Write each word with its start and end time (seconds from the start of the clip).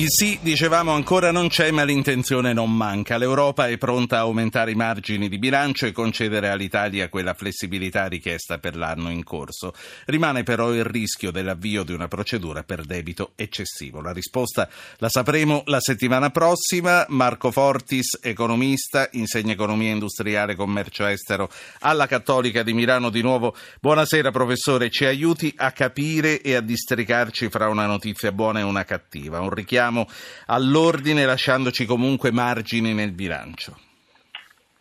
Il 0.00 0.10
sì, 0.10 0.38
dicevamo, 0.40 0.92
ancora 0.92 1.32
non 1.32 1.48
c'è, 1.48 1.72
ma 1.72 1.82
l'intenzione 1.82 2.52
non 2.52 2.72
manca. 2.72 3.18
L'Europa 3.18 3.66
è 3.66 3.76
pronta 3.78 4.18
a 4.18 4.20
aumentare 4.20 4.70
i 4.70 4.76
margini 4.76 5.28
di 5.28 5.40
bilancio 5.40 5.86
e 5.86 5.92
concedere 5.92 6.50
all'Italia 6.50 7.08
quella 7.08 7.34
flessibilità 7.34 8.06
richiesta 8.06 8.58
per 8.58 8.76
l'anno 8.76 9.10
in 9.10 9.24
corso. 9.24 9.74
Rimane 10.04 10.44
però 10.44 10.72
il 10.72 10.84
rischio 10.84 11.32
dell'avvio 11.32 11.82
di 11.82 11.94
una 11.94 12.06
procedura 12.06 12.62
per 12.62 12.84
debito 12.84 13.32
eccessivo. 13.34 14.00
La 14.00 14.12
risposta 14.12 14.68
la 14.98 15.08
sapremo 15.08 15.64
la 15.64 15.80
settimana 15.80 16.30
prossima. 16.30 17.04
Marco 17.08 17.50
Fortis, 17.50 18.20
economista, 18.22 19.08
insegna 19.14 19.54
economia 19.54 19.90
industriale 19.90 20.52
e 20.52 20.54
commercio 20.54 21.06
estero 21.06 21.50
alla 21.80 22.06
Cattolica 22.06 22.62
di 22.62 22.72
Milano 22.72 23.10
di 23.10 23.20
nuovo. 23.20 23.52
Buonasera 23.80 24.30
professore, 24.30 24.90
ci 24.90 25.06
aiuti 25.06 25.52
a 25.56 25.72
capire 25.72 26.40
e 26.40 26.54
a 26.54 26.60
districarci 26.60 27.48
fra 27.48 27.68
una 27.68 27.86
notizia 27.86 28.30
buona 28.30 28.60
e 28.60 28.62
una 28.62 28.84
cattiva. 28.84 29.40
Un 29.40 29.50
richiamo 29.50 29.86
richiamo 29.88 30.06
all'ordine 30.46 31.24
lasciandoci 31.24 31.86
comunque 31.86 32.30
margini 32.30 32.92
nel 32.92 33.12
bilancio? 33.12 33.76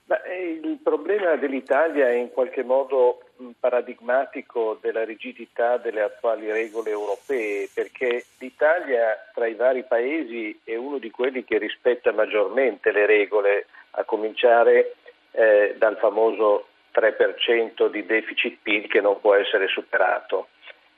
Beh, 0.06 0.60
il 0.64 0.80
problema 0.84 1.36
dell'Italia 1.36 2.08
è 2.08 2.16
in 2.16 2.32
qualche 2.32 2.64
modo 2.64 3.22
paradigmatico 3.60 4.80
della 4.82 5.04
rigidità 5.04 5.78
delle 5.78 6.02
attuali 6.02 6.52
regole 6.52 6.90
europee, 6.90 7.70
perché 7.74 8.26
l'Italia 8.40 9.30
tra 9.34 9.48
i 9.48 9.54
vari 9.54 9.84
paesi 9.84 10.60
è 10.64 10.76
uno 10.76 10.98
di 10.98 11.12
quelli 11.12 11.44
che 11.44 11.58
rispetta 11.58 12.12
maggiormente 12.12 12.92
le 12.92 13.06
regole, 13.06 13.68
a 13.92 14.04
cominciare 14.04 14.96
eh, 15.32 15.76
dal 15.78 15.98
famoso 15.98 16.68
3% 16.94 17.90
di 17.90 18.06
deficit 18.06 18.60
PIL 18.62 18.88
che 18.88 19.02
non 19.02 19.20
può 19.20 19.36
essere 19.36 19.68
superato 19.68 20.48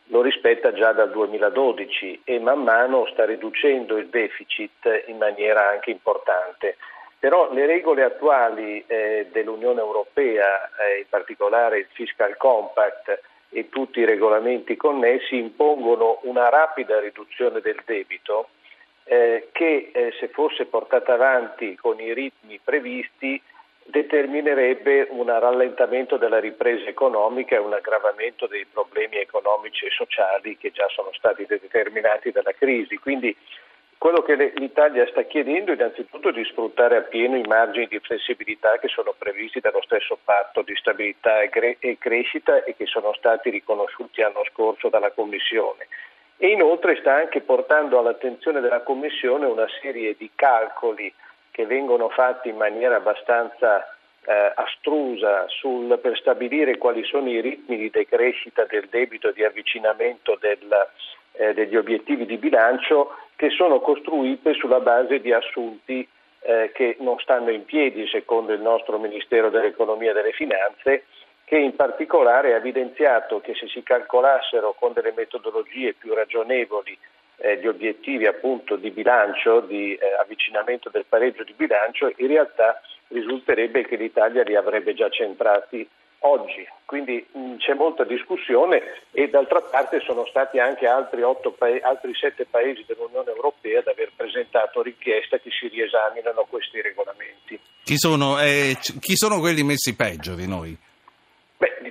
lo 0.09 0.22
rispetta 0.22 0.73
già 0.73 0.91
dal 0.91 1.12
2012 1.12 2.22
e 2.23 2.40
man 2.40 2.63
mano 2.63 3.08
sta 3.12 3.26
riducendo 3.26 3.98
il 3.98 4.08
deficit 4.08 5.05
in 5.08 5.17
maniera 5.17 5.70
anche 5.70 5.91
importante. 5.91 6.77
Però 7.20 7.52
le 7.52 7.66
regole 7.66 8.04
attuali 8.04 8.84
eh, 8.88 9.28
dell'Unione 9.31 9.81
Europea, 9.81 10.69
eh, 10.78 11.00
in 11.00 11.06
particolare 11.09 11.80
il 11.80 11.88
Fiscal 11.92 12.38
Compact 12.38 13.22
e 13.50 13.69
tutti 13.69 14.00
i 14.00 14.06
regolamenti 14.06 14.75
connessi, 14.75 15.38
impongono 15.38 16.19
una 16.23 16.50
rapida 16.50 17.00
riduzione 17.00 17.59
del 17.59 17.81
debito 17.86 18.50
eh, 19.03 19.50
che 19.52 19.89
eh, 19.91 20.14
se 20.19 20.30
fosse 20.30 20.66
portata 20.66 21.14
avanti 21.14 21.75
con 21.75 22.00
i 22.00 22.14
ritmi 22.14 22.59
previsti 22.64 23.41
determinerebbe 23.90 25.08
un 25.09 25.28
rallentamento 25.28 26.18
della 26.18 26.40
ripresa 26.40 26.86
economica 26.90 27.56
e 27.56 27.59
un 27.59 27.73
aggravamento 27.73 28.48
dei 28.48 28.66
problemi 28.66 29.18
economici 29.18 29.86
e 29.86 29.90
sociali 29.90 30.58
che 30.58 30.72
già 30.72 30.88
sono 30.90 31.09
stati 31.14 31.46
determinati 31.46 32.31
dalla 32.31 32.54
crisi. 32.54 32.98
Quindi 32.98 33.36
quello 33.98 34.22
che 34.22 34.54
l'Italia 34.56 35.06
sta 35.08 35.23
chiedendo 35.23 35.72
è 35.72 35.76
innanzitutto 35.76 36.31
di 36.31 36.46
sfruttare 36.46 36.96
appieno 36.96 37.36
i 37.36 37.46
margini 37.46 37.88
di 37.88 38.00
flessibilità 38.00 38.78
che 38.80 38.88
sono 38.88 39.14
previsti 39.18 39.59
dallo 39.59 39.81
stesso 39.81 40.18
patto 40.24 40.62
di 40.62 40.74
stabilità 40.76 41.42
e 41.42 41.98
crescita 42.00 42.64
e 42.64 42.76
che 42.78 42.86
sono 42.86 43.14
stati 43.14 43.50
riconosciuti 43.50 44.22
l'anno 44.22 44.46
scorso 44.52 44.88
dalla 44.88 45.12
Commissione. 45.12 45.88
E 46.38 46.48
inoltre 46.48 46.96
sta 46.96 47.16
anche 47.16 47.42
portando 47.42 48.00
all'attenzione 48.00 48.62
della 48.62 48.84
Commissione 48.84 49.46
una 49.46 49.68
serie 49.81 50.16
di 50.18 50.31
calcoli 50.34 51.14
che 51.60 51.66
vengono 51.66 52.08
fatti 52.08 52.48
in 52.48 52.56
maniera 52.56 52.96
abbastanza 52.96 53.86
eh, 54.24 54.54
astrusa 54.56 55.44
sul, 55.50 56.00
per 56.00 56.18
stabilire 56.18 56.78
quali 56.78 57.04
sono 57.04 57.30
i 57.30 57.42
ritmi 57.42 57.76
di 57.76 57.90
decrescita 57.90 58.64
del 58.64 58.88
debito 58.90 59.28
e 59.28 59.34
di 59.34 59.44
avvicinamento 59.44 60.38
del, 60.40 60.88
eh, 61.34 61.54
degli 61.54 61.76
obiettivi 61.76 62.26
di 62.26 62.38
bilancio 62.38 63.14
che 63.36 63.50
sono 63.50 63.82
costruite 63.82 64.54
sulla 64.54 64.80
base 64.80 65.20
di 65.20 65.34
assunti 65.34 66.08
eh, 66.44 66.72
che 66.74 66.96
non 67.02 67.20
stanno 67.20 67.50
in 67.50 67.66
piedi 67.66 68.08
secondo 68.08 68.54
il 68.54 68.62
nostro 68.62 68.98
Ministero 68.98 69.50
dell'Economia 69.50 70.12
e 70.12 70.14
delle 70.14 70.32
Finanze 70.32 71.08
che 71.44 71.58
in 71.58 71.76
particolare 71.76 72.53
ha 72.53 72.58
evidenziato 72.58 73.42
che 73.42 73.53
se 73.56 73.68
si 73.68 73.84
calcolassero 73.84 74.75
con 74.80 74.94
delle 74.94 75.12
metodologie 75.14 75.92
più 75.92 76.14
ragionevoli 76.14 76.98
eh, 77.41 77.57
gli 77.59 77.67
obiettivi 77.67 78.25
appunto 78.25 78.75
di 78.75 78.91
bilancio, 78.91 79.61
di 79.61 79.94
eh, 79.94 80.00
avvicinamento 80.22 80.89
del 80.89 81.05
pareggio 81.07 81.44
di 81.44 81.53
bilancio, 81.55 82.11
in 82.17 82.27
realtà 82.27 82.81
risulterebbe 83.07 83.85
che 83.85 83.95
l'Italia 83.95 84.44
li 84.44 84.55
avrebbe 84.55 84.94
già 84.94 85.09
centrati 85.09 85.88
oggi. 86.19 86.67
Quindi 86.85 87.25
mh, 87.31 87.57
c'è 87.57 87.73
molta 87.73 88.03
discussione 88.03 88.81
e 89.11 89.29
d'altra 89.29 89.61
parte 89.61 90.00
sono 90.01 90.25
stati 90.25 90.59
anche 90.59 90.88
altri, 90.88 91.22
pa- 91.57 91.79
altri 91.81 92.13
sette 92.16 92.45
paesi 92.45 92.83
dell'Unione 92.88 93.29
Europea 93.29 93.79
ad 93.79 93.88
aver 93.88 94.11
presentato 94.16 94.81
richiesta 94.81 95.38
che 95.38 95.50
si 95.51 95.67
riesaminano 95.67 96.45
questi 96.50 96.81
regolamenti. 96.81 97.59
Chi 97.83 97.97
sono, 97.97 98.39
eh, 98.39 98.77
chi 99.00 99.16
sono 99.16 99.39
quelli 99.39 99.63
messi 99.63 99.95
peggio 99.95 100.35
di 100.35 100.47
noi? 100.47 100.77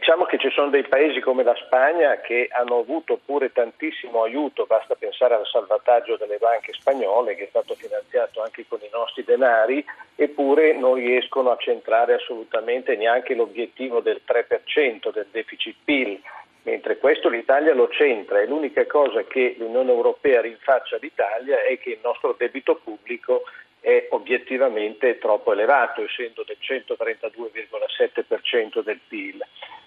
Diciamo 0.09 0.25
che 0.25 0.39
ci 0.39 0.49
sono 0.53 0.71
dei 0.71 0.89
paesi 0.89 1.21
come 1.21 1.43
la 1.43 1.55
Spagna 1.67 2.19
che 2.21 2.49
hanno 2.51 2.79
avuto 2.79 3.21
pure 3.23 3.53
tantissimo 3.53 4.23
aiuto, 4.23 4.65
basta 4.65 4.95
pensare 4.95 5.35
al 5.35 5.45
salvataggio 5.45 6.17
delle 6.17 6.39
banche 6.39 6.73
spagnole 6.73 7.35
che 7.35 7.45
è 7.45 7.49
stato 7.51 7.75
finanziato 7.75 8.41
anche 8.41 8.65
con 8.67 8.79
i 8.81 8.89
nostri 8.91 9.23
denari, 9.23 9.85
eppure 10.15 10.73
non 10.73 10.95
riescono 10.95 11.51
a 11.51 11.59
centrare 11.59 12.15
assolutamente 12.15 12.97
neanche 12.97 13.35
l'obiettivo 13.35 14.01
del 14.01 14.23
3% 14.27 15.13
del 15.13 15.27
deficit 15.31 15.77
PIL, 15.85 16.19
mentre 16.63 16.97
questo 16.97 17.29
l'Italia 17.29 17.75
lo 17.75 17.91
centra 17.91 18.41
e 18.41 18.47
l'unica 18.47 18.87
cosa 18.87 19.25
che 19.25 19.57
l'Unione 19.59 19.91
Europea 19.91 20.41
rinfaccia 20.41 20.97
all'Italia 20.97 21.61
è 21.65 21.79
che 21.79 21.91
il 21.91 21.99
nostro 22.03 22.35
debito 22.39 22.77
pubblico 22.83 23.43
è 23.81 24.09
obiettivamente 24.11 25.19
troppo 25.19 25.53
elevato, 25.53 26.03
essendo 26.03 26.45
del 26.45 26.59
132,7% 26.61 28.83
del 28.83 29.01
PIL. 29.07 29.41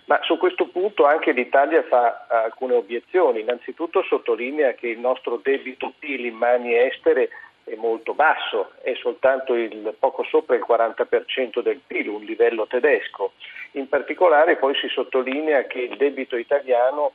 Ma 0.06 0.20
su 0.24 0.38
questo 0.38 0.68
punto 0.68 1.06
anche 1.06 1.32
l'Italia 1.32 1.84
fa 1.84 2.26
alcune 2.28 2.74
obiezioni. 2.74 3.42
Innanzitutto 3.42 4.04
sottolinea 4.04 4.74
che 4.74 4.88
il 4.88 5.00
nostro 5.00 5.40
debito 5.42 5.94
PIL 6.00 6.26
in 6.26 6.36
mani 6.36 6.76
estere 6.76 7.30
è 7.64 7.76
molto 7.76 8.14
basso, 8.14 8.72
è 8.82 8.94
soltanto 8.96 9.54
il, 9.54 9.96
poco 9.98 10.24
sopra 10.24 10.56
il 10.56 10.66
40% 10.68 11.62
del 11.62 11.80
PIL, 11.86 12.10
un 12.10 12.24
livello 12.24 12.68
tedesco. 12.68 13.34
In 13.74 13.88
particolare 13.88 14.58
poi 14.58 14.76
si 14.76 14.90
sottolinea 14.90 15.66
che 15.66 15.80
il 15.80 15.96
debito 15.96 16.36
italiano 16.36 17.14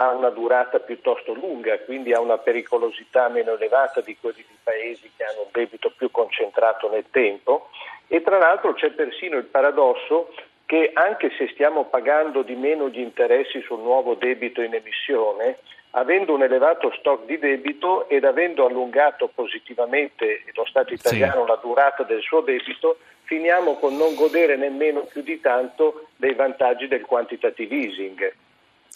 ha 0.00 0.12
una 0.12 0.30
durata 0.30 0.78
piuttosto 0.78 1.32
lunga, 1.34 1.76
quindi 1.80 2.12
ha 2.12 2.20
una 2.20 2.38
pericolosità 2.38 3.28
meno 3.28 3.54
elevata 3.54 4.00
di 4.00 4.16
quelli 4.16 4.44
di 4.46 4.56
paesi 4.62 5.10
che 5.16 5.24
hanno 5.24 5.42
un 5.42 5.48
debito 5.50 5.92
più 5.96 6.08
concentrato 6.12 6.88
nel 6.88 7.06
tempo 7.10 7.68
e 8.06 8.22
tra 8.22 8.38
l'altro 8.38 8.74
c'è 8.74 8.90
persino 8.90 9.36
il 9.36 9.44
paradosso 9.44 10.32
che 10.66 10.92
anche 10.94 11.30
se 11.36 11.48
stiamo 11.48 11.86
pagando 11.86 12.42
di 12.42 12.54
meno 12.54 12.88
gli 12.88 13.00
interessi 13.00 13.60
sul 13.62 13.80
nuovo 13.80 14.14
debito 14.14 14.62
in 14.62 14.74
emissione, 14.74 15.58
avendo 15.92 16.34
un 16.34 16.42
elevato 16.42 16.92
stock 16.98 17.24
di 17.24 17.38
debito 17.38 18.08
ed 18.08 18.24
avendo 18.24 18.66
allungato 18.66 19.28
positivamente 19.34 20.44
lo 20.54 20.64
Stato 20.66 20.92
italiano 20.92 21.42
sì. 21.42 21.48
la 21.48 21.58
durata 21.60 22.04
del 22.04 22.20
suo 22.20 22.42
debito, 22.42 22.98
finiamo 23.22 23.76
con 23.78 23.96
non 23.96 24.14
godere 24.14 24.56
nemmeno 24.56 25.00
più 25.00 25.22
di 25.22 25.40
tanto 25.40 26.08
dei 26.16 26.34
vantaggi 26.34 26.86
del 26.86 27.04
quantitative 27.04 27.74
easing. 27.74 28.32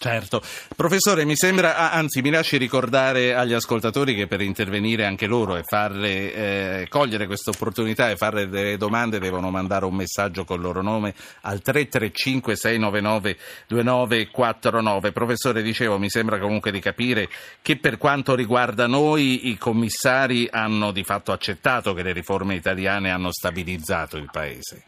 Certo. 0.03 0.43
Professore, 0.75 1.25
mi 1.25 1.37
sembra, 1.37 1.77
ah, 1.77 1.93
anzi 1.93 2.23
mi 2.23 2.31
lasci 2.31 2.57
ricordare 2.57 3.37
agli 3.37 3.53
ascoltatori 3.53 4.17
che 4.17 4.27
per 4.27 4.41
intervenire 4.41 5.05
anche 5.05 5.29
loro 5.29 5.55
e 5.55 5.63
farle 5.63 6.35
eh, 6.35 6.87
cogliere 6.89 7.27
questa 7.27 7.51
opportunità 7.51 8.11
e 8.11 8.17
fare 8.17 8.49
delle 8.49 8.77
domande 8.77 9.21
devono 9.21 9.51
mandare 9.51 9.85
un 9.85 9.95
messaggio 9.95 10.45
con 10.45 10.57
il 10.57 10.63
loro 10.63 10.83
nome 10.83 11.15
al 11.43 11.63
335 11.63 12.57
699 12.57 13.37
2949. 13.69 15.13
Professore, 15.13 15.63
dicevo, 15.63 16.01
mi 16.01 16.11
sembra 16.11 16.41
comunque 16.41 16.73
di 16.73 16.81
capire 16.81 17.29
che 17.63 17.77
per 17.77 17.97
quanto 17.97 18.35
riguarda 18.35 18.89
noi 18.89 19.51
i 19.51 19.57
commissari 19.57 20.49
hanno 20.51 20.91
di 20.91 21.05
fatto 21.05 21.31
accettato 21.31 21.95
che 21.95 22.03
le 22.03 22.13
riforme 22.13 22.57
italiane 22.57 23.13
hanno 23.13 23.31
stabilizzato 23.31 24.17
il 24.17 24.29
Paese. 24.33 24.83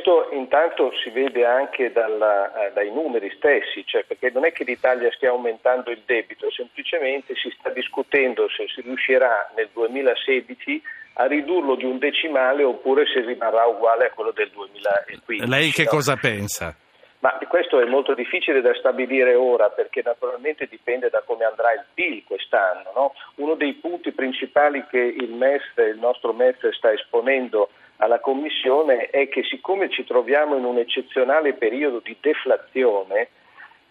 Questo 0.00 0.30
intanto 0.32 0.92
si 1.04 1.10
vede 1.10 1.44
anche 1.44 1.92
dalla, 1.92 2.68
eh, 2.68 2.72
dai 2.72 2.90
numeri 2.90 3.30
stessi, 3.36 3.84
cioè 3.84 4.02
perché 4.04 4.30
non 4.30 4.46
è 4.46 4.52
che 4.52 4.64
l'Italia 4.64 5.12
stia 5.12 5.28
aumentando 5.28 5.90
il 5.90 6.00
debito, 6.06 6.50
semplicemente 6.50 7.34
si 7.34 7.54
sta 7.58 7.68
discutendo 7.68 8.48
se 8.48 8.64
si 8.74 8.80
riuscirà 8.80 9.52
nel 9.56 9.68
2016 9.74 10.82
a 11.14 11.26
ridurlo 11.26 11.74
di 11.74 11.84
un 11.84 11.98
decimale 11.98 12.64
oppure 12.64 13.04
se 13.12 13.20
rimarrà 13.20 13.66
uguale 13.66 14.06
a 14.06 14.10
quello 14.10 14.30
del 14.30 14.48
2015. 14.54 15.46
Lei 15.46 15.70
che 15.70 15.84
cosa 15.84 16.16
pensa? 16.16 16.74
Ma 17.20 17.38
questo 17.48 17.80
è 17.80 17.84
molto 17.84 18.14
difficile 18.14 18.62
da 18.62 18.74
stabilire 18.74 19.34
ora 19.34 19.68
perché 19.68 20.00
naturalmente 20.02 20.66
dipende 20.66 21.10
da 21.10 21.22
come 21.24 21.44
andrà 21.44 21.72
il 21.72 21.84
PIL 21.92 22.24
quest'anno. 22.24 22.92
No? 22.94 23.14
Uno 23.36 23.54
dei 23.54 23.74
punti 23.74 24.12
principali 24.12 24.84
che 24.88 24.98
il, 24.98 25.30
MES, 25.30 25.62
il 25.76 25.98
nostro 25.98 26.32
MES 26.32 26.68
sta 26.70 26.90
esponendo 26.90 27.68
alla 27.98 28.20
Commissione 28.20 29.10
è 29.10 29.28
che 29.28 29.42
siccome 29.44 29.90
ci 29.90 30.04
troviamo 30.04 30.56
in 30.56 30.64
un 30.64 30.78
eccezionale 30.78 31.52
periodo 31.52 32.00
di 32.02 32.16
deflazione, 32.18 33.28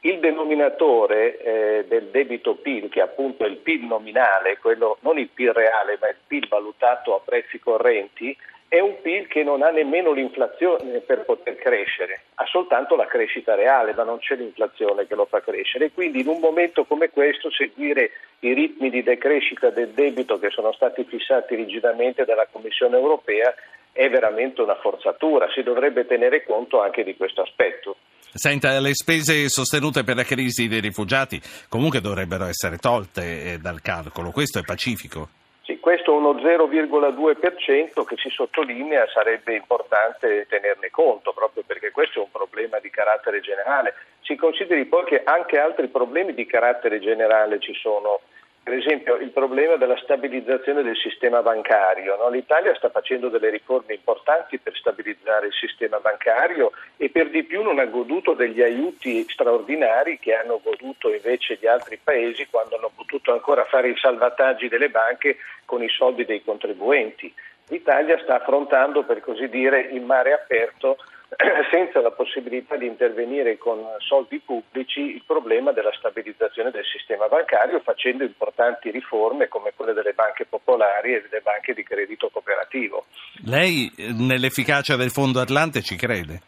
il 0.01 0.19
denominatore 0.19 1.37
eh, 1.37 1.85
del 1.87 2.05
debito 2.05 2.55
PIL, 2.55 2.89
che 2.89 3.01
appunto 3.01 3.43
è 3.43 3.47
il 3.47 3.57
PIL 3.57 3.85
nominale, 3.85 4.57
quello, 4.57 4.97
non 5.01 5.19
il 5.19 5.27
PIL 5.27 5.53
reale, 5.53 5.99
ma 6.01 6.07
il 6.09 6.15
PIL 6.25 6.47
valutato 6.47 7.15
a 7.15 7.19
prezzi 7.23 7.59
correnti, 7.59 8.35
è 8.69 8.79
un 8.79 9.01
PIL 9.01 9.27
che 9.27 9.43
non 9.43 9.63
ha 9.63 9.71
nemmeno 9.71 10.11
l'inflazione 10.11 10.99
per 10.99 11.25
poter 11.25 11.55
crescere, 11.55 12.21
ha 12.35 12.45
soltanto 12.45 12.95
la 12.95 13.07
crescita 13.07 13.55
reale, 13.55 13.95
ma 13.95 14.03
non 14.03 14.19
c'è 14.19 14.35
l'inflazione 14.35 15.07
che 15.07 15.15
lo 15.15 15.25
fa 15.25 15.41
crescere. 15.41 15.89
Quindi 15.91 16.19
in 16.19 16.27
un 16.27 16.39
momento 16.39 16.85
come 16.85 17.09
questo 17.09 17.49
seguire 17.49 18.11
i 18.41 18.53
ritmi 18.53 18.91
di 18.91 19.01
decrescita 19.01 19.71
del 19.71 19.89
debito 19.89 20.37
che 20.37 20.51
sono 20.51 20.71
stati 20.71 21.03
fissati 21.03 21.55
rigidamente 21.55 22.25
dalla 22.25 22.47
Commissione 22.49 22.95
europea 22.95 23.55
è 23.91 24.07
veramente 24.07 24.61
una 24.61 24.75
forzatura, 24.75 25.49
si 25.51 25.63
dovrebbe 25.63 26.05
tenere 26.05 26.43
conto 26.43 26.79
anche 26.79 27.03
di 27.03 27.17
questo 27.17 27.41
aspetto. 27.41 27.97
Senta, 28.31 28.79
le 28.79 28.93
spese 28.93 29.49
sostenute 29.49 30.03
per 30.03 30.15
la 30.15 30.23
crisi 30.23 30.67
dei 30.67 30.79
rifugiati 30.79 31.41
comunque 31.67 32.01
dovrebbero 32.01 32.45
essere 32.45 32.77
tolte 32.77 33.53
eh, 33.53 33.57
dal 33.57 33.81
calcolo, 33.81 34.29
questo 34.29 34.59
è 34.59 34.61
pacifico. 34.61 35.38
Questo 35.79 36.19
1,02% 36.19 38.03
che 38.03 38.15
si 38.17 38.29
sottolinea 38.29 39.07
sarebbe 39.07 39.55
importante 39.55 40.45
tenerne 40.49 40.89
conto, 40.89 41.31
proprio 41.31 41.63
perché 41.65 41.91
questo 41.91 42.19
è 42.19 42.23
un 42.23 42.31
problema 42.31 42.79
di 42.79 42.89
carattere 42.89 43.39
generale. 43.39 43.95
Si 44.21 44.35
consideri 44.35 44.85
poi 44.85 45.05
che 45.05 45.23
anche 45.23 45.57
altri 45.57 45.87
problemi 45.87 46.33
di 46.33 46.45
carattere 46.45 46.99
generale 46.99 47.59
ci 47.59 47.73
sono 47.73 48.21
per 48.61 48.73
esempio 48.73 49.15
il 49.15 49.29
problema 49.29 49.77
della 49.77 49.97
stabilizzazione 49.97 50.83
del 50.83 50.95
sistema 50.95 51.41
bancario. 51.41 52.15
No? 52.17 52.29
L'Italia 52.29 52.75
sta 52.75 52.89
facendo 52.89 53.29
delle 53.29 53.49
riforme 53.49 53.93
importanti 53.93 54.59
per 54.59 54.75
stabilizzare 54.75 55.47
il 55.47 55.53
sistema 55.53 55.99
bancario 55.99 56.71
e 56.97 57.09
per 57.09 57.29
di 57.29 57.43
più 57.43 57.63
non 57.63 57.79
ha 57.79 57.85
goduto 57.85 58.33
degli 58.33 58.61
aiuti 58.61 59.25
straordinari 59.27 60.19
che 60.19 60.35
hanno 60.35 60.59
goduto 60.63 61.11
invece 61.11 61.57
gli 61.59 61.67
altri 61.67 61.99
paesi 62.01 62.47
quando 62.49 62.75
hanno 62.75 62.91
potuto 62.95 63.31
ancora 63.31 63.65
fare 63.65 63.89
i 63.89 63.97
salvataggi 63.97 64.67
delle 64.67 64.89
banche 64.89 65.37
con 65.65 65.81
i 65.81 65.89
soldi 65.89 66.25
dei 66.25 66.43
contribuenti. 66.43 67.33
L'Italia 67.69 68.19
sta 68.19 68.35
affrontando, 68.35 69.03
per 69.03 69.21
così 69.21 69.47
dire, 69.47 69.81
in 69.81 70.03
mare 70.03 70.33
aperto 70.33 70.97
senza 71.71 72.01
la 72.01 72.11
possibilità 72.11 72.75
di 72.75 72.87
intervenire 72.87 73.57
con 73.57 73.85
soldi 73.99 74.39
pubblici 74.39 74.99
il 74.99 75.23
problema 75.25 75.71
della 75.71 75.93
stabilizzazione 75.93 76.71
del 76.71 76.85
sistema 76.85 77.27
bancario 77.27 77.79
facendo 77.81 78.23
importanti 78.23 78.89
riforme 78.89 79.47
come 79.47 79.73
quelle 79.75 79.93
delle 79.93 80.13
banche 80.13 80.45
popolari 80.45 81.13
e 81.13 81.21
delle 81.21 81.41
banche 81.41 81.73
di 81.73 81.83
credito 81.83 82.29
cooperativo. 82.29 83.05
Lei 83.45 83.91
eh, 83.95 84.11
nell'efficacia 84.11 84.95
del 84.95 85.11
Fondo 85.11 85.39
Atlante 85.39 85.81
ci 85.81 85.95
crede? 85.95 86.41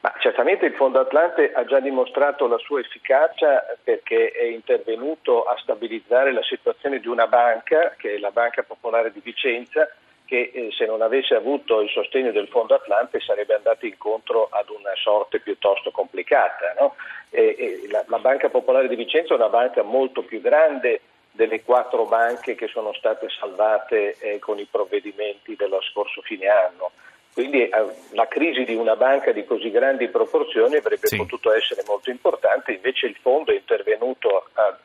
Ma 0.00 0.14
certamente 0.20 0.66
il 0.66 0.74
Fondo 0.74 1.00
Atlante 1.00 1.52
ha 1.52 1.64
già 1.64 1.80
dimostrato 1.80 2.46
la 2.46 2.58
sua 2.58 2.80
efficacia 2.80 3.64
perché 3.82 4.30
è 4.30 4.44
intervenuto 4.44 5.44
a 5.44 5.56
stabilizzare 5.58 6.32
la 6.32 6.44
situazione 6.44 7.00
di 7.00 7.08
una 7.08 7.26
banca, 7.26 7.94
che 7.96 8.14
è 8.14 8.18
la 8.18 8.30
Banca 8.30 8.62
Popolare 8.62 9.10
di 9.10 9.20
Vicenza, 9.20 9.88
che 10.26 10.50
eh, 10.52 10.68
se 10.72 10.84
non 10.84 11.00
avesse 11.00 11.34
avuto 11.34 11.80
il 11.80 11.88
sostegno 11.88 12.32
del 12.32 12.48
Fondo 12.48 12.74
Atlante 12.74 13.20
sarebbe 13.20 13.54
andato 13.54 13.86
incontro 13.86 14.48
ad 14.50 14.68
una 14.68 14.92
sorte 14.96 15.38
piuttosto 15.40 15.90
complicata. 15.90 16.74
No? 16.78 16.96
E, 17.30 17.54
e 17.58 17.88
la, 17.88 18.04
la, 18.08 18.18
Banca 18.18 18.48
Popolare 18.48 18.88
di 18.88 18.96
Vicenza 18.96 19.32
è 19.32 19.36
una 19.36 19.48
banca 19.48 19.82
molto 19.82 20.22
più 20.22 20.40
grande 20.40 21.00
delle 21.30 21.62
quattro 21.62 22.04
banche 22.06 22.54
che 22.54 22.66
sono 22.66 22.92
state 22.94 23.28
salvate 23.28 24.16
eh, 24.18 24.38
con 24.38 24.58
i 24.58 24.66
provvedimenti 24.68 25.54
dello 25.54 25.80
scorso 25.82 26.20
fine 26.22 26.48
anno. 26.48 26.90
Quindi 27.32 27.68
eh, 27.68 27.70
la 28.12 28.26
crisi 28.26 28.64
di 28.64 28.74
una 28.74 28.96
banca 28.96 29.30
di 29.30 29.44
così 29.44 29.70
grandi 29.70 30.08
proporzioni 30.08 30.76
avrebbe 30.76 31.06
sì. 31.06 31.16
potuto 31.16 31.52
essere 31.52 31.82
molto 31.86 32.10
importante, 32.10 32.72
invece 32.72 33.06
il 33.06 33.16
fondo 33.20 33.52
è 33.52 33.54
intervenuto 33.54 34.48
a 34.54 34.76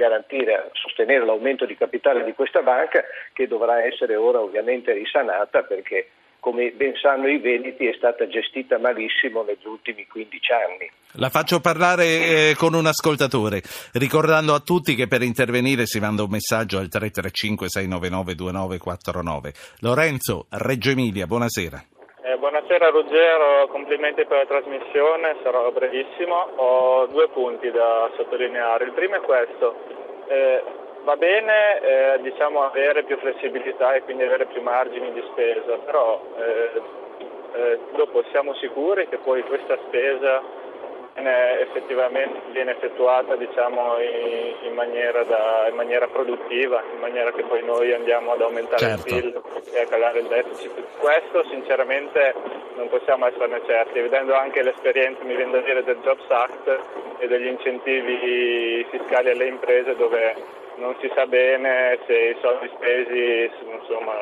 garantire, 0.00 0.70
sostenere 0.72 1.26
l'aumento 1.26 1.66
di 1.66 1.76
capitale 1.76 2.24
di 2.24 2.32
questa 2.32 2.62
banca 2.62 3.04
che 3.34 3.46
dovrà 3.46 3.84
essere 3.84 4.16
ora 4.16 4.40
ovviamente 4.40 4.92
risanata 4.94 5.62
perché 5.62 6.08
come 6.40 6.70
ben 6.70 6.94
sanno 6.96 7.28
i 7.28 7.38
Veneti 7.38 7.86
è 7.86 7.92
stata 7.94 8.26
gestita 8.26 8.78
malissimo 8.78 9.42
negli 9.42 9.66
ultimi 9.66 10.06
15 10.06 10.52
anni. 10.52 10.90
La 11.18 11.28
faccio 11.28 11.60
parlare 11.60 12.04
eh, 12.04 12.54
con 12.56 12.72
un 12.72 12.86
ascoltatore, 12.86 13.60
ricordando 13.92 14.54
a 14.54 14.60
tutti 14.60 14.94
che 14.94 15.06
per 15.06 15.20
intervenire 15.20 15.84
si 15.84 16.00
manda 16.00 16.22
un 16.22 16.30
messaggio 16.30 16.78
al 16.78 16.88
335 16.88 17.68
699 17.68 18.34
2949. 18.34 19.52
Lorenzo, 19.80 20.46
Reggio 20.48 20.90
Emilia, 20.90 21.26
buonasera. 21.26 21.89
Buonasera 22.70 22.96
Ruggero, 23.02 23.66
complimenti 23.66 24.24
per 24.26 24.36
la 24.36 24.46
trasmissione, 24.46 25.34
sarò 25.42 25.72
brevissimo. 25.72 26.50
Ho 26.54 27.06
due 27.06 27.26
punti 27.30 27.68
da 27.72 28.08
sottolineare. 28.14 28.84
Il 28.84 28.92
primo 28.92 29.16
è 29.16 29.20
questo. 29.22 29.74
Eh, 30.28 30.62
va 31.02 31.16
bene 31.16 31.80
eh, 31.80 32.20
diciamo, 32.20 32.62
avere 32.62 33.02
più 33.02 33.18
flessibilità 33.18 33.94
e 33.94 34.04
quindi 34.04 34.22
avere 34.22 34.46
più 34.46 34.62
margini 34.62 35.12
di 35.12 35.20
spesa, 35.32 35.78
però 35.78 36.22
eh, 36.38 36.82
eh, 37.54 37.78
dopo 37.96 38.22
siamo 38.30 38.54
sicuri 38.54 39.08
che 39.08 39.16
poi 39.16 39.42
questa 39.42 39.76
spesa 39.88 40.40
effettivamente 41.14 42.40
viene 42.52 42.72
effettuata 42.72 43.36
diciamo, 43.36 43.98
in, 44.00 44.68
in, 44.68 44.74
maniera 44.74 45.22
da, 45.24 45.66
in, 45.68 45.74
maniera 45.74 46.06
produttiva, 46.06 46.82
in 46.92 47.00
maniera 47.00 47.32
che 47.32 47.42
poi 47.42 47.64
noi 47.64 47.92
andiamo 47.92 48.32
ad 48.32 48.40
aumentare 48.40 48.78
certo. 48.78 49.14
il 49.14 49.22
PIL 49.22 49.42
e 49.72 49.80
a 49.80 49.86
calare 49.86 50.20
il 50.20 50.26
deficit. 50.28 50.72
Questo 50.98 51.44
sinceramente 51.50 52.34
non 52.76 52.88
possiamo 52.88 53.26
esserne 53.26 53.60
certi, 53.66 54.00
vedendo 54.00 54.34
anche 54.34 54.62
l'esperienza, 54.62 55.22
mi 55.24 55.36
viene 55.36 55.52
da 55.52 55.60
dire, 55.60 55.84
del 55.84 55.98
Jobs 56.02 56.28
Act 56.28 56.78
e 57.18 57.28
degli 57.28 57.46
incentivi 57.46 58.86
fiscali 58.90 59.30
alle 59.30 59.46
imprese 59.46 59.96
dove 59.96 60.34
non 60.80 60.96
si 61.00 61.10
sa 61.14 61.26
bene 61.26 61.98
se 62.06 62.12
i 62.12 62.36
soldi 62.40 62.68
spesi 62.74 63.50
insomma, 63.70 64.12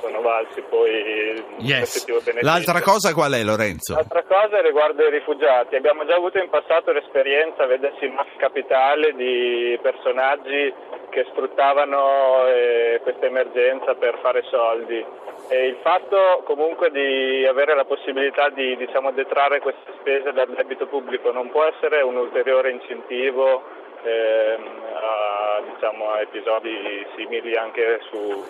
sono 0.00 0.20
valsi 0.20 0.60
poi 0.68 1.42
yes. 1.58 2.06
L'altra 2.42 2.82
cosa 2.82 3.14
qual 3.14 3.32
è 3.32 3.42
Lorenzo? 3.42 3.94
L'altra 3.94 4.24
cosa 4.24 4.60
riguarda 4.60 5.06
i 5.06 5.10
rifugiati. 5.10 5.76
Abbiamo 5.76 6.04
già 6.04 6.16
avuto 6.16 6.38
in 6.38 6.50
passato 6.50 6.92
l'esperienza, 6.92 7.66
vedersi 7.66 8.04
in 8.04 8.14
capitale, 8.36 9.14
di 9.14 9.78
personaggi 9.80 10.74
che 11.10 11.24
sfruttavano 11.30 12.46
eh, 12.46 13.00
questa 13.02 13.26
emergenza 13.26 13.94
per 13.94 14.18
fare 14.20 14.42
soldi. 14.50 15.04
E 15.48 15.66
il 15.66 15.78
fatto 15.82 16.42
comunque 16.44 16.90
di 16.90 17.46
avere 17.46 17.74
la 17.74 17.84
possibilità 17.84 18.50
di 18.50 18.76
diciamo, 18.76 19.12
detrarre 19.12 19.60
queste 19.60 19.92
spese 20.00 20.32
dal 20.32 20.48
debito 20.54 20.86
pubblico 20.86 21.30
non 21.30 21.50
può 21.50 21.64
essere 21.64 22.02
un 22.02 22.16
ulteriore 22.16 22.70
incentivo 22.70 23.62
ehm, 24.02 24.62
a, 24.94 25.27
diciamo, 25.60 26.10
a, 26.10 26.20
episodi 26.20 26.70
simili 27.16 27.56
anche 27.56 28.00
su... 28.10 28.44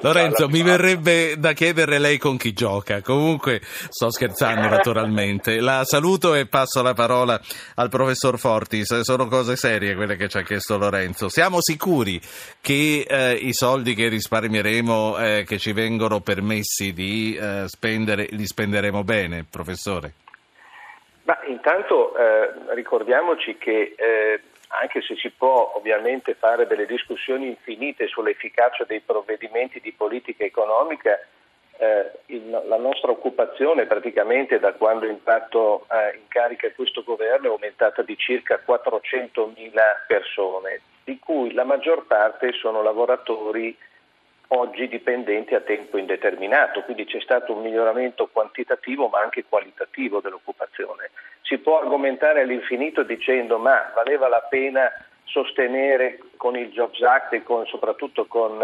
Lorenzo, 0.00 0.48
mi 0.48 0.62
verrebbe 0.62 1.36
da 1.38 1.52
chiedere 1.52 1.98
lei 1.98 2.18
con 2.18 2.36
chi 2.36 2.52
gioca, 2.52 3.00
comunque 3.02 3.60
sto 3.62 4.10
scherzando 4.10 4.68
naturalmente. 4.68 5.60
La 5.60 5.84
saluto 5.84 6.34
e 6.34 6.46
passo 6.46 6.82
la 6.82 6.94
parola 6.94 7.40
al 7.76 7.88
professor 7.88 8.38
Fortis, 8.38 9.00
sono 9.00 9.26
cose 9.26 9.56
serie 9.56 9.94
quelle 9.94 10.16
che 10.16 10.28
ci 10.28 10.38
ha 10.38 10.42
chiesto 10.42 10.76
Lorenzo. 10.76 11.28
Siamo 11.28 11.58
sicuri 11.60 12.20
che 12.60 13.06
eh, 13.08 13.32
i 13.34 13.52
soldi 13.52 13.94
che 13.94 14.08
risparmieremo, 14.08 15.18
eh, 15.18 15.44
che 15.46 15.58
ci 15.58 15.72
vengono 15.72 16.20
permessi 16.20 16.92
di 16.92 17.36
eh, 17.40 17.64
spendere, 17.66 18.26
li 18.30 18.46
spenderemo 18.46 19.02
bene, 19.04 19.44
professore? 19.48 20.12
Ma 21.26 21.36
intanto 21.48 22.16
eh, 22.16 22.74
ricordiamoci 22.74 23.56
che 23.58 23.94
eh, 23.96 24.40
anche 24.68 25.00
se 25.02 25.14
si 25.16 25.30
può 25.30 25.72
ovviamente 25.76 26.34
fare 26.34 26.66
delle 26.66 26.86
discussioni 26.86 27.48
infinite 27.48 28.06
sull'efficacia 28.08 28.84
dei 28.84 29.00
provvedimenti 29.00 29.80
di 29.80 29.92
politica 29.92 30.44
economica, 30.44 31.18
eh, 31.78 32.10
il, 32.26 32.50
la 32.50 32.78
nostra 32.78 33.10
occupazione 33.10 33.86
praticamente 33.86 34.58
da 34.58 34.72
quando 34.72 35.06
è 35.06 35.10
entrato 35.10 35.86
eh, 35.90 36.16
in 36.16 36.28
carica 36.28 36.70
questo 36.72 37.02
governo 37.04 37.48
è 37.48 37.50
aumentata 37.50 38.02
di 38.02 38.16
circa 38.16 38.60
400.000 38.66 39.72
persone, 40.06 40.80
di 41.04 41.18
cui 41.18 41.52
la 41.52 41.64
maggior 41.64 42.06
parte 42.06 42.52
sono 42.52 42.82
lavoratori 42.82 43.76
oggi 44.48 44.88
dipendenti 44.88 45.54
a 45.54 45.60
tempo 45.60 45.98
indeterminato, 45.98 46.82
quindi 46.82 47.04
c'è 47.04 47.20
stato 47.20 47.54
un 47.54 47.62
miglioramento 47.62 48.28
quantitativo 48.28 49.08
ma 49.08 49.20
anche 49.20 49.44
qualitativo 49.48 50.20
dell'occupazione. 50.20 51.10
Si 51.42 51.58
può 51.58 51.80
argomentare 51.80 52.42
all'infinito 52.42 53.02
dicendo 53.02 53.58
ma 53.58 53.92
valeva 53.94 54.28
la 54.28 54.46
pena 54.48 54.90
sostenere 55.24 56.18
con 56.36 56.56
il 56.56 56.70
Jobs 56.70 57.00
Act 57.02 57.32
e 57.32 57.42
con, 57.42 57.66
soprattutto 57.66 58.26
con 58.26 58.62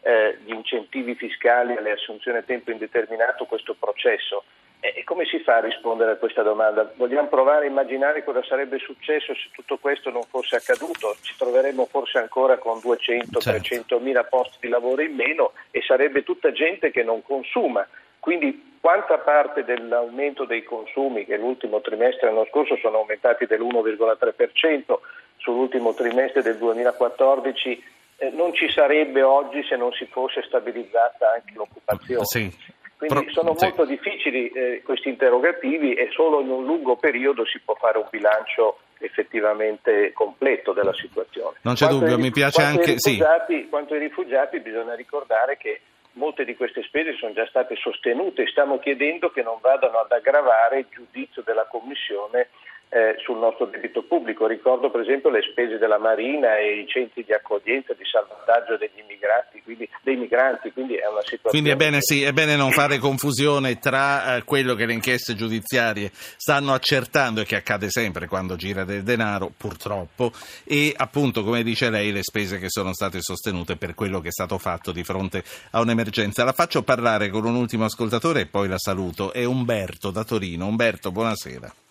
eh, 0.00 0.38
gli 0.44 0.52
incentivi 0.52 1.14
fiscali 1.14 1.76
alle 1.76 1.92
assunzioni 1.92 2.38
a 2.38 2.42
tempo 2.42 2.70
indeterminato 2.70 3.44
questo 3.46 3.74
processo. 3.74 4.44
E 4.86 5.02
come 5.02 5.24
si 5.24 5.38
fa 5.38 5.56
a 5.56 5.60
rispondere 5.60 6.10
a 6.10 6.16
questa 6.16 6.42
domanda? 6.42 6.92
Vogliamo 6.96 7.28
provare 7.28 7.64
a 7.64 7.70
immaginare 7.70 8.22
cosa 8.22 8.44
sarebbe 8.44 8.78
successo 8.78 9.32
se 9.34 9.48
tutto 9.50 9.78
questo 9.78 10.10
non 10.10 10.24
fosse 10.24 10.56
accaduto? 10.56 11.16
Ci 11.22 11.34
troveremmo 11.38 11.86
forse 11.86 12.18
ancora 12.18 12.58
con 12.58 12.80
200-300 12.80 13.62
certo. 13.62 13.98
mila 13.98 14.24
posti 14.24 14.58
di 14.60 14.68
lavoro 14.68 15.00
in 15.00 15.14
meno 15.14 15.52
e 15.70 15.80
sarebbe 15.80 16.22
tutta 16.22 16.52
gente 16.52 16.90
che 16.90 17.02
non 17.02 17.22
consuma 17.22 17.88
Quindi 18.20 18.76
quanta 18.78 19.16
parte 19.16 19.64
dell'aumento 19.64 20.44
dei 20.44 20.62
consumi 20.62 21.24
che 21.24 21.38
l'ultimo 21.38 21.80
trimestre 21.80 22.28
dell'anno 22.28 22.46
scorso 22.50 22.76
sono 22.76 22.98
aumentati 22.98 23.46
dell'1,3%, 23.46 24.98
sull'ultimo 25.38 25.94
trimestre 25.94 26.42
del 26.42 26.58
2014 26.58 27.84
eh, 28.16 28.30
non 28.30 28.52
ci 28.52 28.70
sarebbe 28.70 29.22
oggi 29.22 29.64
se 29.64 29.76
non 29.76 29.92
si 29.92 30.04
fosse 30.04 30.42
stabilizzata 30.42 31.32
anche 31.32 31.54
l'occupazione. 31.54 32.24
Sì. 32.26 32.72
Quindi 33.08 33.32
sono 33.32 33.54
sì. 33.56 33.64
molto 33.64 33.84
difficili 33.84 34.48
eh, 34.48 34.82
questi 34.84 35.08
interrogativi 35.08 35.94
e 35.94 36.08
solo 36.12 36.40
in 36.40 36.50
un 36.50 36.64
lungo 36.64 36.96
periodo 36.96 37.44
si 37.46 37.60
può 37.64 37.74
fare 37.74 37.98
un 37.98 38.06
bilancio 38.10 38.78
effettivamente 38.98 40.12
completo 40.12 40.72
della 40.72 40.94
situazione. 40.94 41.58
Non 41.62 41.74
c'è 41.74 41.86
quanto 41.86 42.04
dubbio, 42.04 42.18
mi 42.18 42.30
piace 42.30 42.62
anche... 42.62 42.94
Sì. 42.98 43.22
Quanto 43.68 43.94
ai 43.94 44.00
rifugiati 44.00 44.60
bisogna 44.60 44.94
ricordare 44.94 45.56
che 45.56 45.80
molte 46.12 46.44
di 46.44 46.54
queste 46.56 46.82
spese 46.82 47.14
sono 47.16 47.32
già 47.32 47.46
state 47.46 47.76
sostenute 47.76 48.42
e 48.42 48.48
stiamo 48.48 48.78
chiedendo 48.78 49.30
che 49.30 49.42
non 49.42 49.58
vadano 49.60 49.98
ad 49.98 50.12
aggravare 50.12 50.78
il 50.80 50.86
giudizio 50.90 51.42
della 51.42 51.66
Commissione 51.66 52.48
eh, 52.94 53.16
sul 53.18 53.38
nostro 53.38 53.66
debito 53.66 54.04
pubblico. 54.04 54.46
Ricordo 54.46 54.88
per 54.88 55.00
esempio 55.00 55.28
le 55.28 55.42
spese 55.42 55.78
della 55.78 55.98
Marina 55.98 56.56
e 56.58 56.78
i 56.78 56.86
centri 56.86 57.24
di 57.24 57.32
accoglienza, 57.32 57.92
di 57.92 58.04
salvataggio 58.04 58.76
degli 58.76 59.00
immigrati, 59.00 59.60
quindi, 59.64 59.88
dei 60.02 60.14
migranti, 60.14 60.72
quindi 60.72 60.94
è 60.94 61.08
una 61.08 61.22
situazione... 61.22 61.50
Quindi 61.50 61.70
è 61.70 61.76
bene, 61.76 62.00
sì, 62.00 62.22
è 62.22 62.32
bene 62.32 62.54
non 62.54 62.70
fare 62.70 62.98
confusione 62.98 63.80
tra 63.80 64.36
eh, 64.36 64.44
quello 64.44 64.76
che 64.76 64.86
le 64.86 64.92
inchieste 64.92 65.34
giudiziarie 65.34 66.10
stanno 66.12 66.72
accertando 66.72 67.40
e 67.40 67.44
che 67.44 67.56
accade 67.56 67.90
sempre 67.90 68.28
quando 68.28 68.54
gira 68.54 68.84
del 68.84 69.02
denaro, 69.02 69.50
purtroppo, 69.56 70.30
e 70.64 70.94
appunto, 70.96 71.42
come 71.42 71.64
dice 71.64 71.90
lei, 71.90 72.12
le 72.12 72.22
spese 72.22 72.58
che 72.58 72.68
sono 72.68 72.92
state 72.92 73.20
sostenute 73.20 73.74
per 73.74 73.94
quello 73.94 74.20
che 74.20 74.28
è 74.28 74.32
stato 74.32 74.56
fatto 74.58 74.92
di 74.92 75.02
fronte 75.02 75.42
a 75.72 75.80
un'emergenza. 75.80 76.44
La 76.44 76.52
faccio 76.52 76.84
parlare 76.84 77.28
con 77.28 77.44
un 77.44 77.56
ultimo 77.56 77.86
ascoltatore 77.86 78.42
e 78.42 78.46
poi 78.46 78.68
la 78.68 78.78
saluto. 78.78 79.32
È 79.32 79.42
Umberto 79.42 80.10
da 80.12 80.22
Torino. 80.22 80.66
Umberto, 80.66 81.10
buonasera. 81.10 81.83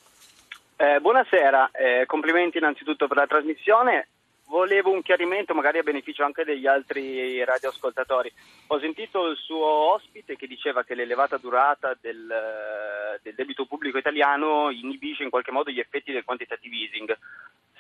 Eh, 0.84 1.00
buonasera, 1.00 1.72
eh, 1.72 2.06
complimenti 2.06 2.58
innanzitutto 2.58 3.08
per 3.08 3.16
la 3.16 3.26
trasmissione. 3.26 4.10
Volevo 4.48 4.92
un 4.92 5.02
chiarimento, 5.02 5.54
magari 5.54 5.78
a 5.78 5.82
beneficio 5.82 6.26
anche 6.26 6.44
degli 6.44 6.68
altri 6.68 7.42
radioascoltatori. 7.42 8.30
Ho 8.68 8.80
sentito 8.80 9.28
il 9.28 9.38
suo 9.38 9.66
ospite 9.66 10.36
che 10.36 10.46
diceva 10.46 10.84
che 10.84 10.94
l'elevata 10.94 11.38
durata 11.38 11.96
del, 12.02 12.28
del 13.22 13.34
debito 13.34 13.66
pubblico 13.66 13.98
italiano 13.98 14.72
inibisce 14.72 15.24
in 15.24 15.30
qualche 15.30 15.54
modo 15.54 15.72
gli 15.72 15.80
effetti 15.80 16.12
del 16.12 16.26
quantitative 16.26 16.76
easing. 16.76 17.18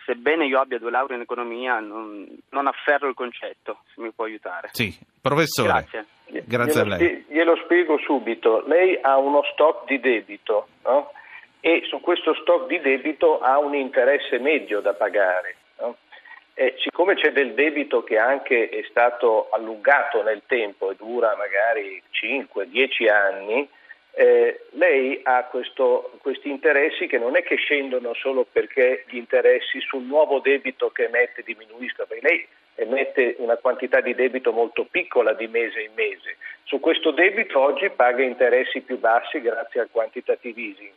Sebbene 0.05 0.45
io 0.45 0.61
abbia 0.61 0.79
due 0.79 0.89
lauree 0.91 1.17
in 1.17 1.23
economia, 1.23 1.81
non, 1.81 2.25
non 2.51 2.67
afferro 2.67 3.09
il 3.09 3.15
concetto, 3.15 3.81
se 3.93 3.99
mi 3.99 4.11
può 4.11 4.23
aiutare. 4.23 4.69
Sì, 4.71 4.97
professore. 5.19 5.67
Grazie. 5.67 6.05
Grazie 6.45 6.83
glielo 6.83 6.93
a 6.93 6.97
lei. 6.97 7.25
Glielo 7.27 7.55
spiego 7.65 7.97
subito. 7.97 8.63
Lei 8.65 8.97
ha 9.01 9.17
uno 9.17 9.43
stock 9.51 9.87
di 9.87 9.99
debito, 9.99 10.69
no? 10.85 11.11
E 11.65 11.81
su 11.87 12.01
questo 12.01 12.33
stock 12.33 12.67
di 12.67 12.81
debito 12.81 13.39
ha 13.39 13.57
un 13.57 13.73
interesse 13.73 14.37
medio 14.37 14.81
da 14.81 14.93
pagare. 14.95 15.55
No? 15.79 15.95
E 16.55 16.75
siccome 16.79 17.15
c'è 17.15 17.31
del 17.31 17.53
debito 17.53 18.03
che 18.03 18.17
anche 18.17 18.67
è 18.67 18.83
stato 18.89 19.47
allungato 19.49 20.21
nel 20.23 20.41
tempo 20.45 20.91
e 20.91 20.95
dura 20.97 21.33
magari 21.37 22.03
5-10 22.11 23.09
anni, 23.09 23.69
eh, 24.11 24.65
lei 24.71 25.21
ha 25.23 25.45
questo, 25.45 26.11
questi 26.21 26.49
interessi 26.49 27.07
che 27.07 27.17
non 27.17 27.37
è 27.37 27.43
che 27.43 27.55
scendono 27.55 28.13
solo 28.13 28.45
perché 28.51 29.05
gli 29.07 29.15
interessi 29.15 29.79
sul 29.79 30.03
nuovo 30.03 30.39
debito 30.39 30.89
che 30.89 31.05
emette 31.05 31.43
diminuiscono, 31.43 32.07
perché 32.09 32.27
lei 32.27 32.47
emette 32.75 33.35
una 33.37 33.55
quantità 33.55 34.01
di 34.01 34.13
debito 34.13 34.51
molto 34.51 34.83
piccola 34.83 35.31
di 35.31 35.47
mese 35.47 35.79
in 35.79 35.91
mese. 35.95 36.35
Su 36.63 36.81
questo 36.81 37.11
debito 37.11 37.57
oggi 37.57 37.89
paga 37.89 38.21
interessi 38.21 38.81
più 38.81 38.99
bassi 38.99 39.39
grazie 39.39 39.79
al 39.79 39.89
quantitative 39.89 40.59
easing 40.59 40.91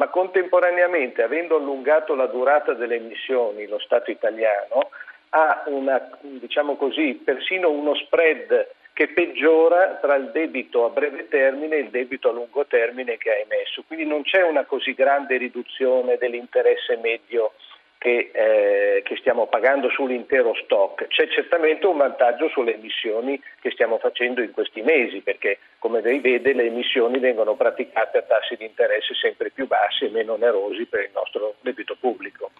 ma 0.00 0.08
contemporaneamente, 0.08 1.22
avendo 1.22 1.56
allungato 1.56 2.14
la 2.14 2.24
durata 2.24 2.72
delle 2.72 2.94
emissioni, 2.94 3.66
lo 3.66 3.78
Stato 3.78 4.10
italiano 4.10 4.88
ha 5.28 5.64
una, 5.66 6.08
diciamo 6.22 6.76
così, 6.76 7.20
persino 7.22 7.70
uno 7.70 7.94
spread 7.94 8.66
che 8.94 9.08
peggiora 9.08 9.98
tra 10.00 10.14
il 10.14 10.30
debito 10.30 10.86
a 10.86 10.88
breve 10.88 11.28
termine 11.28 11.76
e 11.76 11.80
il 11.80 11.90
debito 11.90 12.30
a 12.30 12.32
lungo 12.32 12.64
termine 12.64 13.18
che 13.18 13.30
ha 13.30 13.36
emesso. 13.36 13.84
Quindi 13.86 14.06
non 14.06 14.22
c'è 14.22 14.42
una 14.42 14.64
così 14.64 14.94
grande 14.94 15.36
riduzione 15.36 16.16
dell'interesse 16.16 16.96
medio 16.96 17.52
che, 18.00 18.30
eh, 18.32 19.02
che, 19.04 19.16
stiamo 19.16 19.46
pagando 19.46 19.90
sull'intero 19.90 20.54
stock. 20.64 21.06
C'è 21.08 21.28
certamente 21.28 21.84
un 21.86 21.98
vantaggio 21.98 22.48
sulle 22.48 22.76
emissioni 22.76 23.38
che 23.60 23.70
stiamo 23.72 23.98
facendo 23.98 24.40
in 24.40 24.52
questi 24.52 24.80
mesi, 24.80 25.20
perché 25.20 25.58
come 25.78 26.00
lei 26.00 26.18
vede 26.20 26.54
le 26.54 26.64
emissioni 26.64 27.18
vengono 27.18 27.56
praticate 27.56 28.16
a 28.16 28.22
tassi 28.22 28.56
di 28.56 28.64
interesse 28.64 29.12
sempre 29.14 29.50
più 29.50 29.66
bassi 29.66 30.06
e 30.06 30.08
meno 30.08 30.32
onerosi 30.32 30.86
per 30.86 31.00
il 31.02 31.10
nostro 31.12 31.56
debito 31.60 31.94
pubblico. 32.00 32.52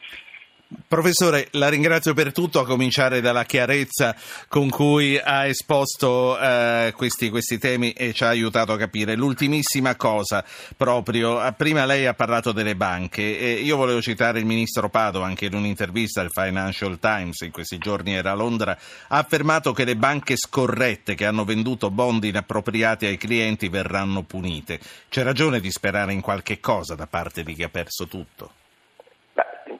Professore, 0.86 1.48
la 1.52 1.68
ringrazio 1.68 2.14
per 2.14 2.32
tutto, 2.32 2.60
a 2.60 2.64
cominciare 2.64 3.20
dalla 3.20 3.44
chiarezza 3.44 4.14
con 4.46 4.68
cui 4.68 5.18
ha 5.18 5.46
esposto 5.46 6.38
eh, 6.38 6.92
questi, 6.96 7.28
questi, 7.28 7.58
temi 7.58 7.90
e 7.90 8.12
ci 8.12 8.22
ha 8.22 8.28
aiutato 8.28 8.72
a 8.72 8.76
capire. 8.76 9.16
L'ultimissima 9.16 9.96
cosa, 9.96 10.44
proprio, 10.76 11.44
eh, 11.44 11.52
prima 11.54 11.84
lei 11.86 12.06
ha 12.06 12.14
parlato 12.14 12.52
delle 12.52 12.76
banche 12.76 13.22
io 13.22 13.76
volevo 13.76 14.00
citare 14.00 14.38
il 14.38 14.44
ministro 14.44 14.88
Pado, 14.88 15.22
anche 15.22 15.46
in 15.46 15.54
un'intervista 15.54 16.20
al 16.20 16.30
Financial 16.30 16.98
Times, 17.00 17.40
in 17.40 17.50
questi 17.50 17.78
giorni 17.78 18.14
era 18.14 18.30
a 18.30 18.34
Londra, 18.34 18.78
ha 19.08 19.18
affermato 19.18 19.72
che 19.72 19.84
le 19.84 19.96
banche 19.96 20.36
scorrette 20.36 21.16
che 21.16 21.26
hanno 21.26 21.44
venduto 21.44 21.90
bond 21.90 22.22
inappropriati 22.22 23.06
ai 23.06 23.16
clienti 23.16 23.68
verranno 23.68 24.22
punite. 24.22 24.78
C'è 25.08 25.24
ragione 25.24 25.58
di 25.58 25.70
sperare 25.70 26.12
in 26.12 26.20
qualche 26.20 26.60
cosa 26.60 26.94
da 26.94 27.08
parte 27.08 27.42
di 27.42 27.54
chi 27.54 27.64
ha 27.64 27.68
perso 27.68 28.06
tutto? 28.06 28.52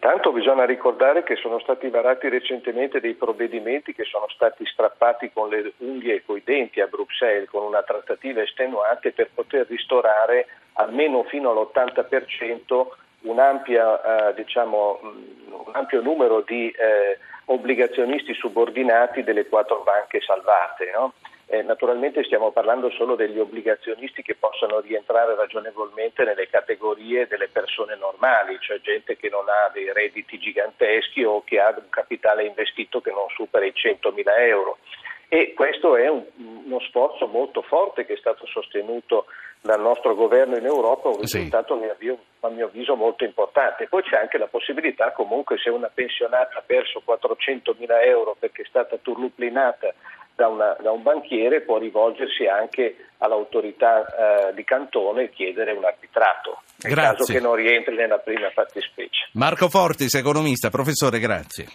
Intanto 0.03 0.33
bisogna 0.33 0.65
ricordare 0.65 1.23
che 1.25 1.37
sono 1.37 1.59
stati 1.59 1.91
varati 1.91 2.31
recentemente 2.31 3.01
dei 3.01 3.13
provvedimenti 3.13 3.93
che 3.93 4.05
sono 4.05 4.25
stati 4.31 4.65
strappati 4.65 5.31
con 5.31 5.51
le 5.51 5.75
unghie 5.77 6.15
e 6.15 6.25
coi 6.25 6.41
denti 6.43 6.81
a 6.81 6.87
Bruxelles 6.87 7.51
con 7.51 7.65
una 7.65 7.83
trattativa 7.83 8.41
estenuante 8.41 9.13
per 9.13 9.29
poter 9.35 9.67
ristorare 9.69 10.47
almeno 10.73 11.25
fino 11.25 11.51
all'80% 11.51 12.87
un, 13.29 13.39
ampia, 13.39 14.31
eh, 14.31 14.35
diciamo, 14.37 15.01
un 15.03 15.73
ampio 15.73 16.01
numero 16.01 16.41
di 16.47 16.71
eh, 16.71 17.19
obbligazionisti 17.45 18.33
subordinati 18.33 19.23
delle 19.23 19.49
quattro 19.49 19.83
banche 19.85 20.23
salvate. 20.23 20.91
No? 20.95 21.13
Eh, 21.53 21.63
naturalmente 21.63 22.23
stiamo 22.23 22.53
parlando 22.53 22.91
solo 22.91 23.17
degli 23.17 23.41
obbligazionisti 23.41 24.23
che 24.23 24.37
possano 24.37 24.79
rientrare 24.79 25.35
ragionevolmente 25.35 26.23
nelle 26.23 26.49
categorie 26.49 27.27
delle 27.27 27.49
persone 27.49 27.97
normali, 27.97 28.57
cioè 28.61 28.79
gente 28.81 29.17
che 29.17 29.29
non 29.29 29.47
ha 29.49 29.69
dei 29.73 29.93
redditi 29.93 30.39
giganteschi 30.39 31.25
o 31.25 31.43
che 31.43 31.59
ha 31.59 31.75
un 31.77 31.89
capitale 31.91 32.45
investito 32.45 33.01
che 33.01 33.11
non 33.11 33.27
supera 33.35 33.65
i 33.65 33.73
100.000 33.75 34.23
euro. 34.47 34.79
E 35.27 35.53
questo 35.55 35.97
è 35.97 36.09
un, 36.09 36.25
uno 36.37 36.79
sforzo 36.83 37.27
molto 37.27 37.63
forte 37.63 38.07
che 38.07 38.13
è 38.13 38.19
stato 38.19 38.47
sostenuto 38.47 39.27
dal 39.61 39.81
nostro 39.81 40.15
governo 40.15 40.57
in 40.57 40.65
Europa, 40.65 41.09
un 41.09 41.19
risultato 41.19 41.77
sì. 41.77 41.85
a, 41.85 41.97
mio, 41.99 42.19
a 42.41 42.49
mio 42.49 42.67
avviso 42.67 42.95
molto 42.95 43.25
importante. 43.25 43.89
Poi 43.89 44.03
c'è 44.03 44.17
anche 44.17 44.39
la 44.39 44.47
possibilità 44.47 45.11
comunque 45.11 45.59
se 45.59 45.69
una 45.69 45.91
pensionata 45.93 46.59
ha 46.59 46.63
perso 46.65 47.03
400.000 47.05 48.05
euro 48.05 48.37
perché 48.39 48.63
è 48.63 48.67
stata 48.67 48.97
turluplinata 49.03 49.93
da, 50.35 50.49
una, 50.49 50.77
da, 50.81 50.91
un 50.91 51.03
banchiere 51.03 51.61
può 51.63 51.79
rivolgersi 51.79 52.47
anche 52.47 52.97
all'autorità 53.19 54.49
eh, 54.49 54.55
di 54.55 54.65
cantone 54.65 55.25
e 55.25 55.31
chiedere 55.31 55.73
un 55.73 55.85
arbitrato, 55.85 56.63
nel 56.83 56.93
grazie. 56.93 57.17
caso 57.17 57.33
che 57.33 57.41
non 57.41 57.55
rientri 57.55 57.95
nella 57.95 58.19
prima 58.19 58.51
fattispecie. 58.51 59.29
Marco 59.33 59.69
Fortis, 59.69 60.15
economista, 60.15 60.71
professore, 60.71 61.19
grazie. 61.19 61.67